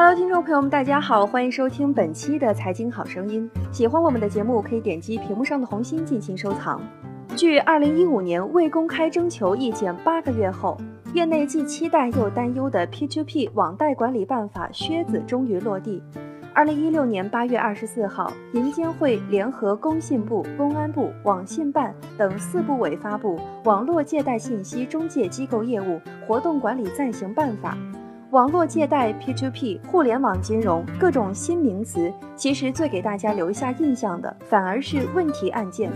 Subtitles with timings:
[0.00, 3.50] Hello，听众朋友们，大家好，欢迎收听本期的财经好声音。
[3.72, 6.80] 喜欢我们的节目，可以点击屏幕上的红心进行收藏。
[7.34, 10.78] 据二零一五年未公开征求意见八个月后，
[11.14, 16.00] 业内既期待又担忧的 P2P 网贷管理办法靴子终于落地。
[16.54, 27.76] 二零一六年八月二十四号，银监会联合工信部、公安部、网信办等四部委发布《网络借贷信息中介机构业务活动管理暂行办法》。
[28.30, 35.90] 网络借贷、P2P、互联网金融各种新名词，其实最给大家留下印象的，反而是问题案件。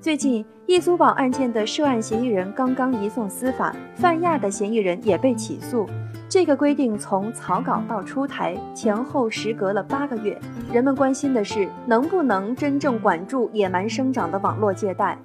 [0.00, 5.86] 最近，易租宝案件的涉案嫌疑人刚刚移送司法，泛亚的嫌疑人也被起诉。
[6.28, 10.36] 这个规定从草稿到出台前后时隔了八个月，
[10.72, 15.16] 人们关心的是能不能真正管住野蛮生长的网络借贷。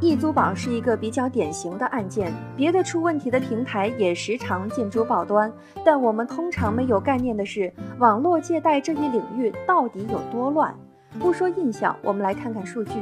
[0.00, 5.52] 易租宝是一个比较典型的案件，别的出问题的平台也时常见诸报端，
[5.84, 10.74] 但我们通常没有概念的是网络借贷这一领域到底有多乱。
[11.18, 12.92] 不说印象，我们来看看数据。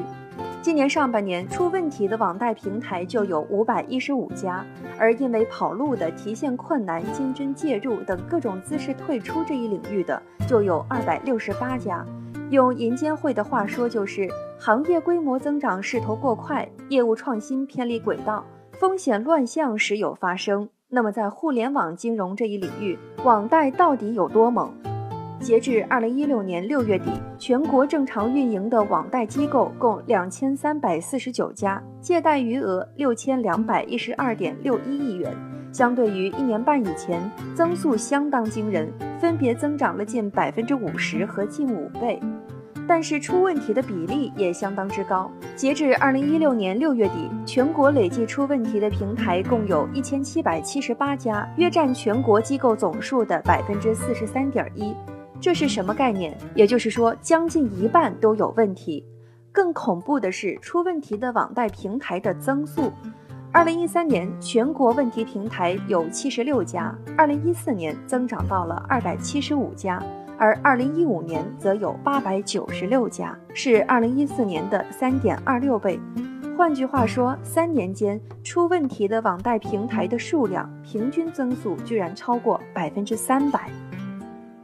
[0.60, 4.64] 今年上半年出问题的网贷平台就有五百一十五家，
[4.98, 12.04] 而因为跑路的、提现困难、金针介入等各种姿势退出这一领域的就有二百六十八家。
[12.50, 14.28] 用银监会的话说，就是
[14.60, 20.68] 行业规模增长势头过快，业务创新偏离轨道，风险乱象时有发生。
[20.88, 24.72] 那么在互联网金融这一领域，网贷到底有多猛？
[25.38, 35.32] 截至二零一六年六月底，全国正常运营的网贷机构共两千三百四十九家，借贷余额六千两百一十二点六一亿元，
[35.72, 42.20] 相对于一年半以前，增速相当惊人，分别增长了近百分之五十和近五倍。
[42.88, 45.30] 但是出问题的比例也相当之高。
[45.54, 54.94] 截至二零一六年六月底，全国累计出问题的平台共有一千七百七十八家，约占全国机构总数的百分之四十三点一。
[55.38, 56.36] 这是什么概念？
[56.54, 59.04] 也就是说，将近一半都有问题。
[59.52, 62.90] 更恐怖的是，出问题的网贷平台的增速。
[63.52, 70.02] 二零一三年，全国问题平台有七十六家，二零一四年增长到了二百七十五家，
[70.38, 75.98] 而二零一五年则有八百九十六家，是二零一四年的三点二六倍。
[76.56, 83.68] 换句话说，三年间出问题的网贷平台的数量平均增速居然超过百分之三百。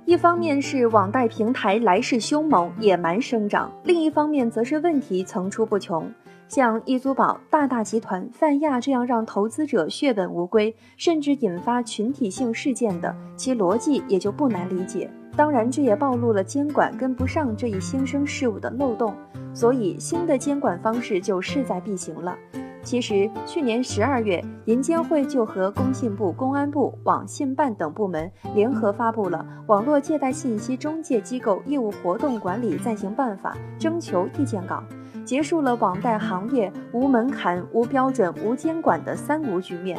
[0.04, 6.08] 一方面是网贷平台来势凶猛、野蛮生长，另一方面则是问题层出不穷。
[6.46, 15.10] 像易租宝、大大集团、泛亚这样让投资者血本无归，甚至引发群体性事件的，其逻辑也就不难理解。
[15.36, 19.12] 当然，这也暴露了监管跟不上这一新生事物的漏洞，
[19.52, 22.36] 所以新的监管方式就势在必行了。
[22.84, 34.84] 其实，去年十二月，银监会就和工信部、公安部、网信办等部门联合发布了《网络借贷信息中介机构业务活动管理暂行办法》征求意见稿，
[35.24, 39.98] 结束了网贷行业无门槛、无标准、无监管的“三无”局面。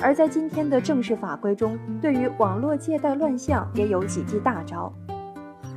[0.00, 4.92] 而在今天的正式法规中，对于网络借贷乱象也有几记大招。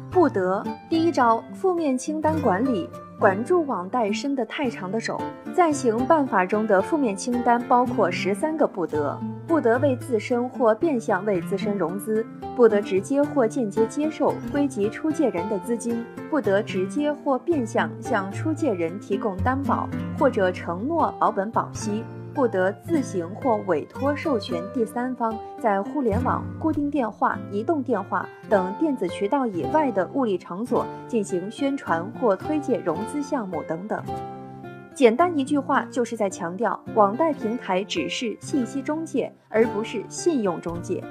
[0.09, 2.89] 不得，第一招，负面清单管理。
[3.19, 5.19] 管住网贷伸得太长的手，
[5.51, 12.23] 暂行办法中的负面清单包括十三个不得：不得为自身或变相为自身融资，
[12.55, 19.89] 不得直接或间接接受归集出借人的资金，不得直接或变相向出借人提供担保
[20.19, 22.03] 或者承诺保本保息。
[22.37, 33.99] 不得自行或委托授权第三方在互联网、固定电话、移动电话等电子渠道以外的物理场所进行宣传或推介融资项目等等。
[34.93, 41.03] 简单一句话，就是在强调网贷平台只是信息中介，而不是信用中介。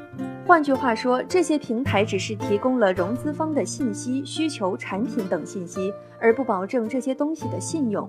[0.46, 8.08] 换句话说，这些平台只是提供了融资方的信息、需求、产品等信息，而不保证这些东西的信用。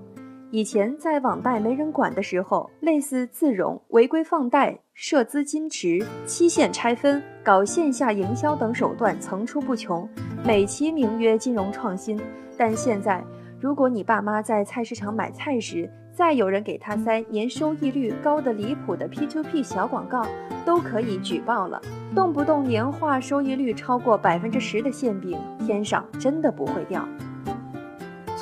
[0.50, 10.08] 以前在网贷没人管的时候，类似自融、违规放贷、设资金池、期限拆分、搞线下营销等手段层出不穷，
[10.42, 12.18] 美其名曰金融创新。
[12.56, 13.22] 但现在，
[13.60, 20.26] 如果你爸妈在菜市场买菜时，再有人给他塞年收益率高的离谱的 P2P 小广告，
[20.64, 21.78] 都可以举报了。
[22.14, 27.06] 动不动年化收益率超过百分之十的馅饼，天上真的不会掉。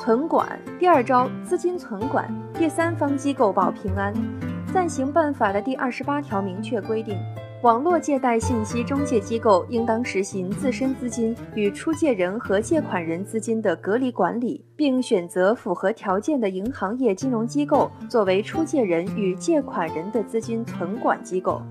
[0.07, 4.13] 存管第二招资金存管，第三方机构保平安。
[4.73, 7.17] 暂行办法的第二十八条明确规定，
[7.61, 21.61] 网络借贷信息中介机构应当实行自身资金与出借人和借款人资金的隔离管理，并选择符合条件的银行业金融机构作为出借人与借款人的资金存管机构。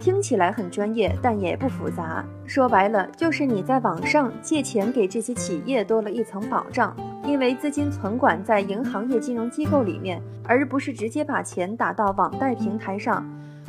[0.00, 2.24] 听起来很专业，但也不复杂。
[2.46, 13.26] 说白了，就是你在网上借钱给这些企业多了一层保障，因为资金存管在银行业金融机构里面，而不是直接把钱打到网贷平台上。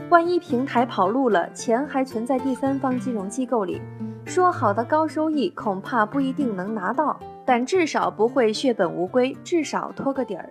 [0.09, 3.81] 万一平台跑路了，钱还存在第三方金融机构里，
[4.25, 10.49] 说好的高收益恐怕不一定能拿到，但至少不会血本无归，至少托个底儿。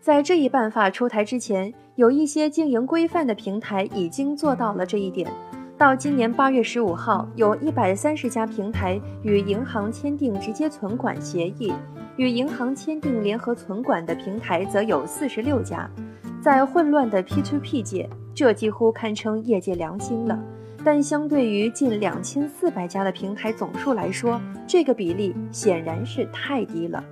[0.00, 5.30] 在这一办法出台之前，有一些经营规范的平台已经做到了这一点。
[5.76, 11.72] 到今年八月十五号，有一百三十家平台与银行签订直接存管协议，
[12.16, 15.88] 与银行签订联合存管的平台则有四十六家。
[16.40, 20.38] 在混乱的 P2P 界，这几乎堪称业界良心了。
[20.84, 27.04] 但相对于近两千四百家的平台总数来说，这个比例显然是太低了。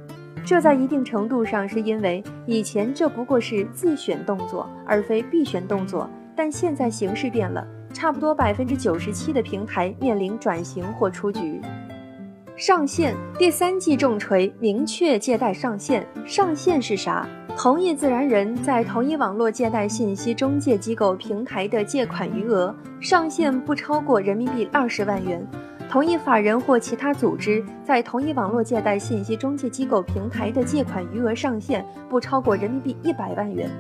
[0.47, 6.09] 这在一定程度上是因为以前这不过是自选动作，而非必选动作。
[6.37, 11.61] 但现在形势变了，差不多百分之九十七的平台面临转型或出局。
[12.55, 16.07] 上线第三季重锤，明确借贷上限。
[16.25, 17.27] 上限是啥？
[17.57, 25.45] 同一自然人在同一网络借贷信息中介机构平台的借款余额上限不超过人民币二十万元。
[25.89, 33.71] 同一法人或其他组织在同一网络借贷信息中介机构平台的借款余额上限不超过人民币一百万元。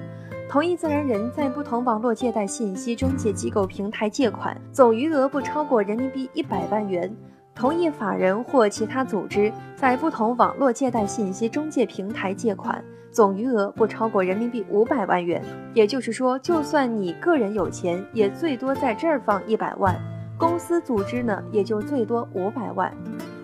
[0.49, 7.12] 同一自然人在不同网络借贷信息中介机构平台借款总余额不超过人民币一百万元。
[7.55, 15.43] 同一法人或其他组织在不同网络借贷信息中介平台借款总余额不超过人民币五百万元。
[15.75, 19.94] 也就是说，就算你个人有钱，也最多在这儿放一百万。
[20.38, 22.93] 公司组织呢，也就最多五百万。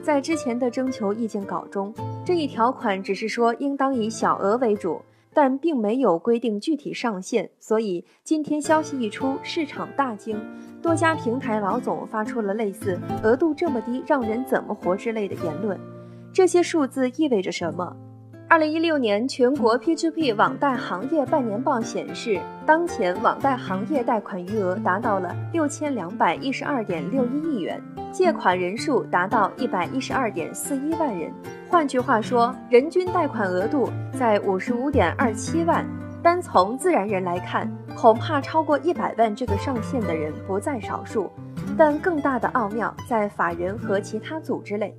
[0.03, 1.95] 在之前的征求意见稿中，
[2.25, 5.01] 这一条款只是说应当以小额为主，
[5.33, 7.49] 但并没有规定具体上限。
[7.59, 10.37] 所以今天消息一出，市场大惊，
[10.83, 15.79] 多家平台老总发出了类似“额度这么低，让人怎么活”之类的言论。
[16.33, 17.97] 这些数字意味着什么？
[18.53, 27.83] 二零一六年全国 P2P 网贷行业半年报显示，当前网贷行业贷款余额达到了六千两百一十二点六一亿元，
[28.13, 31.33] 借款人数达到一百一十二点四一万人。
[31.71, 35.83] 换句话说，人均贷款额度在五十五点二七万。
[36.23, 37.67] 单从自然人来看，
[37.97, 41.31] 恐怕超过一百万这个上限的人不在少数。
[41.75, 44.95] 但更大的奥妙在法人和其他组织类。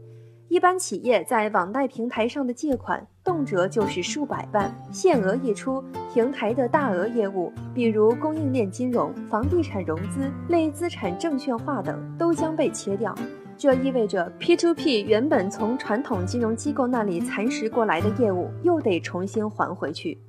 [0.53, 5.83] 一般企业在网贷平台上的借款，动辄就是数百万，限额一出，
[6.13, 13.15] 平台的大额业务，比如供应链金融、房地产融资、类资产证券化等，都将被切掉。
[13.57, 20.21] 这意味着 P2P 原本从传统金融机构那里蚕食过来的业务，又得重新还回去。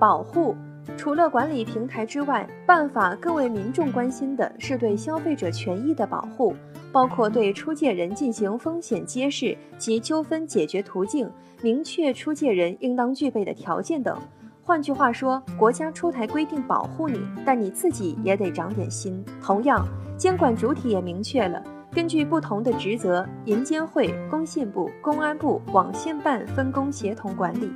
[0.00, 0.56] 保护。
[0.96, 6.56] 除了管理平台之外，办法更为民众关心的是对消费者权益的保护，
[6.92, 11.30] 包括对出借人进行风险揭示及纠纷解决途径，
[11.62, 14.16] 明确出借人应当具备的条件等。
[14.62, 19.24] 换句话说，国家出台规定保护你，但你自己也得长点心。
[19.42, 19.86] 同样，
[20.16, 27.70] 监管主体也明确了，根据不同的职责，银监会、工信部、公安部、网信办分工协同管理。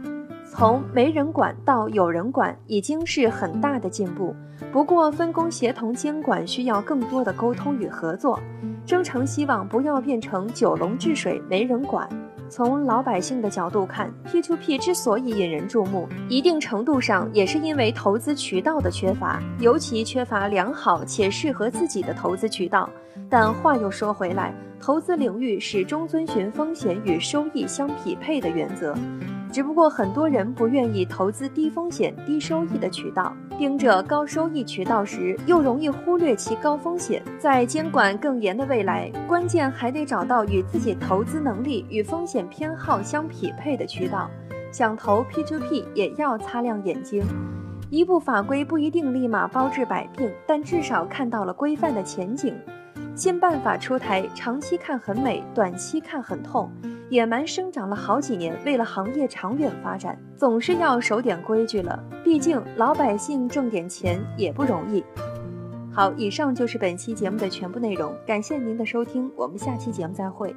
[0.54, 4.36] 从没人管到有人管，已经是很大的进步。
[4.70, 8.38] 不过，分工协同监管需要更多的沟通与合作。
[8.84, 12.06] 征诚希望不要变成九龙治水没人管。
[12.50, 22.88] 从老百姓的角度看，P2P 之所以引人注目，一定程度上也是因为投资渠道的缺乏，尤其缺乏良好且适合自己的投资渠道。
[23.30, 28.94] 但话又说回来，投资领域始终遵循风险与收益相匹配的原则。
[29.52, 37.22] 只不过很多人不愿意投资低风险低收益的渠道，盯着高收益渠道时，又容易忽略其高风险。
[37.38, 44.30] 在监管更严的未来，关键还得找到与自己投资能力与风险偏好相匹配的渠道。
[44.72, 47.22] 想投 P2P 也要擦亮眼睛，
[47.90, 52.54] 一部法规不一定立马包治百病，但至少看到了规范的前景。
[53.14, 56.70] 新办法出台，长期看很美，短期看很痛。
[57.10, 62.02] 野蛮生长了好几年，为了行业长远发展，总是要守点规矩了。
[62.24, 65.04] 毕竟老百姓挣点钱也不容易。
[65.92, 70.56] 好，以上就是本期节目的全部内容，感谢您的收听，我们下期节目再会。